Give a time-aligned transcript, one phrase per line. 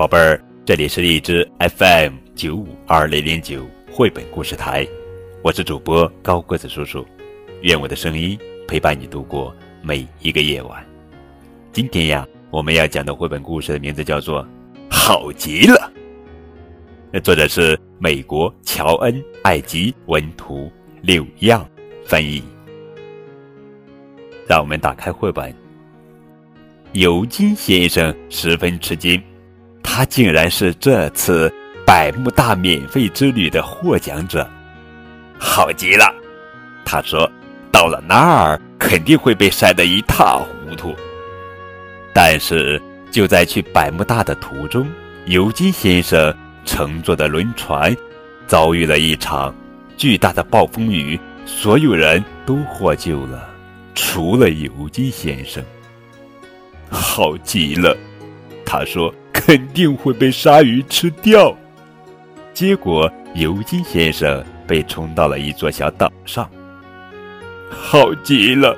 [0.00, 4.88] 宝贝儿，这里是荔枝 FM 九五二零零九绘本故事台，
[5.42, 7.04] 我是主播高个子叔叔，
[7.60, 10.82] 愿我的声音陪伴你度过每一个夜晚。
[11.70, 14.42] 今天呀，我们要讲的绘本故事的名字叫做
[14.90, 15.92] 《好极了》，
[17.12, 19.12] 那作者是美国乔恩·
[19.42, 20.72] 艾吉文图，
[21.02, 21.68] 柳样
[22.06, 22.42] 翻译。
[24.48, 25.54] 让我们打开绘本。
[26.92, 29.22] 尤金先生十分吃惊，
[29.92, 31.52] 他竟然是这次
[31.84, 34.48] 百慕大免费之旅的获奖者，
[35.36, 36.14] 好极了！
[36.84, 37.28] 他说
[37.72, 40.94] ：“到了那儿肯定会被晒得一塌糊涂。”
[42.14, 42.80] 但是
[43.10, 44.86] 就在去百慕大的途中，
[45.26, 46.32] 尤金先生
[46.64, 47.94] 乘坐的轮船
[48.46, 49.52] 遭遇了一场
[49.96, 53.50] 巨大的暴风雨，所有人都获救了，
[53.96, 55.60] 除了尤金先生。
[56.88, 57.96] 好极了，
[58.64, 61.56] 他说肯定会被鲨鱼吃掉。
[62.52, 66.48] 结果尤金先生被冲到了一座小岛上。
[67.70, 68.76] 好极了，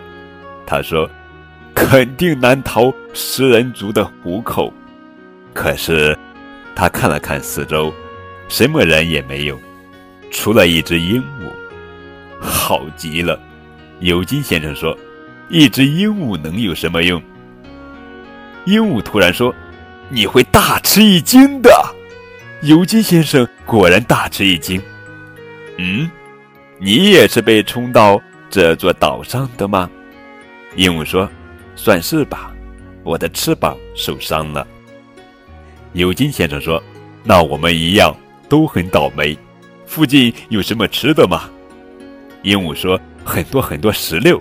[0.65, 1.09] 他说
[1.75, 4.73] 肯定难逃食人族的虎口。
[5.53, 6.17] 可是
[6.77, 7.93] 他看了看四周，
[8.49, 9.59] 什么人也没有，
[10.31, 11.51] 除了一只鹦鹉。
[12.41, 13.39] 好极了，
[14.01, 14.97] 尤金先生说，
[15.49, 17.21] 一只鹦鹉能有什么用？
[18.65, 19.53] 鹦鹉突然说
[20.09, 21.71] ：“你会大吃一惊的。”
[22.63, 24.81] 尤金先生果然大吃一惊。
[25.79, 26.09] 嗯，
[26.79, 29.91] 你也是被冲到这座岛上的吗？
[30.77, 31.29] 鹦鹉说
[31.75, 32.53] ：“算是吧，
[33.03, 34.67] 我的翅膀受伤了。”
[35.93, 36.83] 尤金先生说
[37.25, 38.17] ：“那我们一样
[38.49, 39.37] 都很倒霉。
[39.87, 41.51] 附近有什么吃的吗？”
[42.43, 44.41] 鹦鹉说：“很多很多石榴。”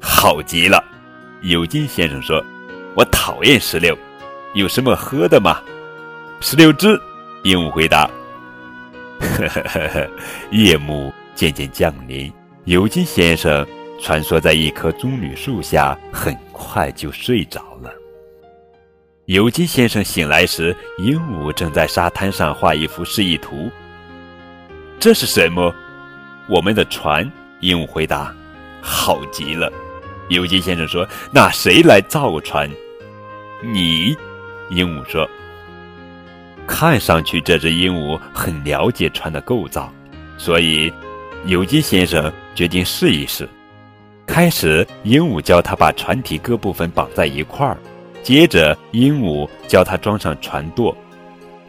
[0.00, 0.82] 好极了，
[1.42, 2.44] 尤金先生说。
[2.96, 3.96] 我讨厌石榴，
[4.54, 5.60] 有什么喝的吗？
[6.40, 7.00] 石榴汁。
[7.44, 8.08] 鹦鹉回答。
[9.20, 10.10] 呵呵呵呵。
[10.50, 12.32] 夜幕渐渐降临，
[12.64, 13.66] 尤金先生
[14.00, 17.92] 穿梭在一棵棕榈树下，很快就睡着了。
[19.26, 23.70] 尤金先生醒来时，鹦鹉正在沙滩上画一幅示意图。
[24.98, 25.74] 这是什么？
[26.48, 27.30] 我们的船。
[27.60, 28.34] 鹦鹉回答。
[28.80, 29.70] 好极了。
[30.28, 32.70] 尤金先生说：“那谁来造船？”
[33.62, 34.16] 你，
[34.70, 35.28] 鹦鹉说
[36.66, 39.92] ：“看上去这只鹦鹉很了解船的构造，
[40.36, 40.92] 所以
[41.46, 43.48] 尤金先生决定试一试。
[44.26, 47.78] 开始，鹦鹉教他把船体各部分绑在一块儿，
[48.22, 50.94] 接着鹦鹉教他装上船舵，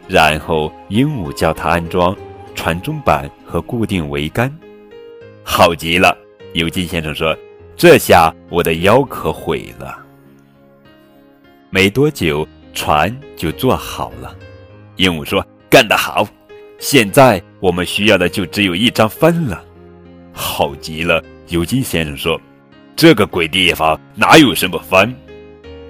[0.06, 2.14] 然后鹦鹉教他安装
[2.54, 4.54] 船中板和固定桅杆。
[5.42, 6.16] 好极了，
[6.52, 7.34] 尤金先生说
[7.74, 9.98] ：‘这下我的腰可毁了。’”
[11.72, 14.36] 没多久，船就做好了。
[14.96, 16.26] 鹦鹉说：“干得好！
[16.78, 19.64] 现在我们需要的就只有一张帆了。”
[20.32, 22.40] 好极了，尤金先生说
[22.96, 25.12] ：“这个鬼地方哪有什么帆？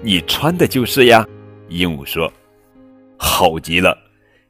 [0.01, 1.25] 你穿的就是呀。”
[1.69, 2.31] 鹦鹉说
[3.17, 3.97] ：“好极了，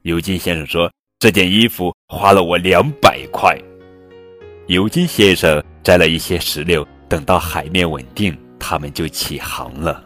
[0.03, 3.57] 尤金先生说：“这件衣服花了我两百块。”
[4.67, 10.03] 尤金先生摘了一些石榴，等到海面稳定，他们就起航了。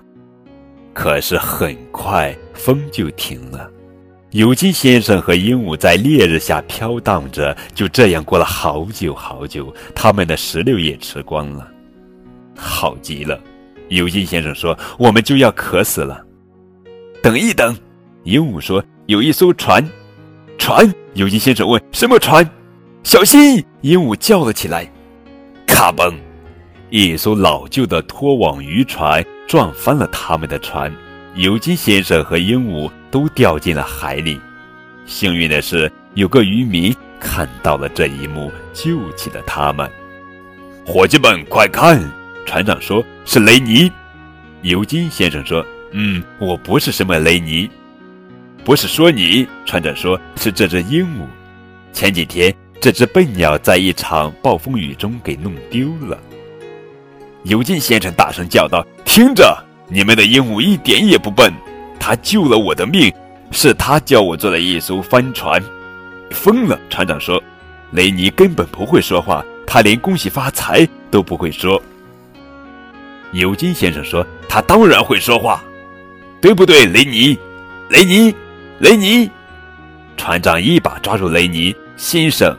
[0.95, 3.69] 可是很快风就停了，
[4.31, 9.71] 尤金先生和鹦鹉在烈日下飘荡着，就这样过了好久好久。
[9.93, 11.67] 他们的石榴也吃光了，
[12.57, 13.37] 好极了。
[13.89, 16.25] 尤金先生说：“我们就要渴死了。”
[17.21, 17.77] 等一等，
[18.23, 19.85] 鹦鹉说：“有一艘船。”
[20.57, 20.91] 船？
[21.13, 22.49] 尤金先生问：“什么船？”
[23.03, 23.63] 小心！
[23.81, 24.89] 鹦鹉叫了起来。
[25.67, 26.13] 咔嘣！
[26.89, 30.93] 一艘老旧的拖网渔船撞翻了他们的船，
[31.35, 34.39] 尤金先生和鹦鹉都掉进了海里。
[35.05, 39.89] 幸运的是，有个渔民看到了这一幕，救起了他们。
[40.85, 41.99] 伙计们，快看！
[42.45, 43.91] 船长说：“是雷尼。”
[44.61, 47.67] 尤金先生说：“嗯，我不是什么雷尼，
[48.63, 51.25] 不是说你。”船长说：“是这只鹦鹉。
[51.91, 56.19] 前几天，这只笨鸟在一场暴风雨中给弄丢了。”
[57.45, 59.55] 尤金先生大声叫道：“听着，
[59.87, 61.53] 你们的鹦鹉一点也不笨，
[61.99, 63.13] 它救了我的命，
[63.51, 65.63] 是他教我做了一艘帆船。”
[66.31, 67.41] 疯了，船长说
[67.93, 71.79] ：“雷尼根本不会说话，他连恭喜发财都不会说。”
[73.31, 75.63] 尤金先生说：“他当然会说话，
[76.41, 77.37] 对不对，雷尼？
[77.89, 78.33] 雷尼，
[78.79, 79.29] 雷尼！”
[80.17, 82.57] 船长一把抓住雷尼先生，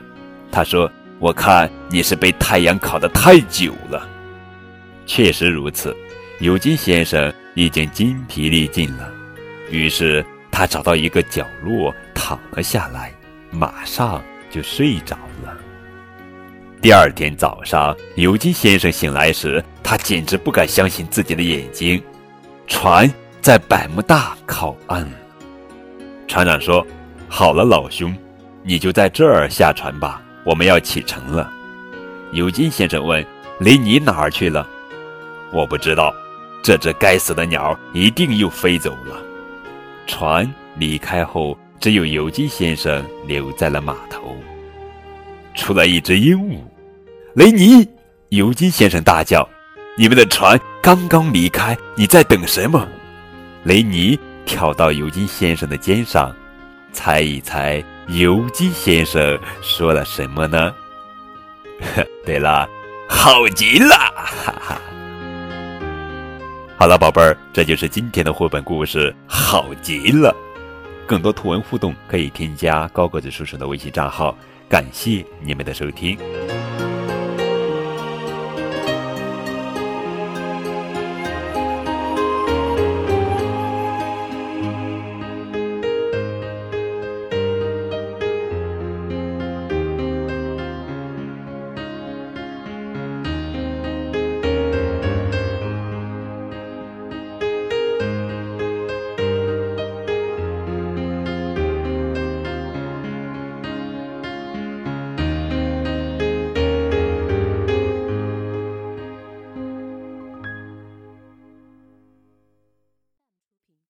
[0.53, 4.11] 他说：“我看你是被太阳烤得太久了。”
[5.07, 5.97] 确实如此，
[6.41, 9.09] 尤金先生已经筋疲力尽了，
[9.71, 13.13] 于是他找到一个角落躺了下来，
[13.51, 15.57] 马上就睡着了。
[16.83, 22.03] 第二天早上，尤金先生醒来时，他简直不敢相信自己的眼睛，
[22.67, 23.11] 船
[23.41, 25.09] 在百慕大靠岸。
[26.29, 26.87] 船长说
[27.29, 28.15] ：“好了，老兄，
[28.63, 31.51] 你就在这儿下船吧，我们要启程了。”
[32.33, 33.25] 尤金先生问
[33.61, 34.69] ：“雷尼哪儿去了
[35.53, 36.15] ？”“我不知道，
[36.63, 39.23] 这只该死的鸟一定又飞走了。”
[40.07, 44.37] 船离开后，只有尤金先生留在了码头。
[45.55, 46.59] 出来一只鹦鹉，
[47.35, 47.89] 雷尼！
[48.29, 49.49] 尤金先生大叫
[49.97, 52.87] ：“你们的船刚刚离开，你在等什么？”
[53.65, 56.35] 雷尼跳到尤金先生的肩上，
[56.93, 60.75] 猜一猜，尤金先生说了什么呢？
[62.27, 62.69] 对了，
[63.09, 63.95] 好极了！
[63.95, 64.81] 哈哈。
[66.79, 70.37] 好了，宝贝儿，这就是今天的绘本故事，好极了。
[71.07, 74.37] 更多图文互动可以添加高个子叔叔的微信账号。
[74.69, 76.19] 感谢你们的收听。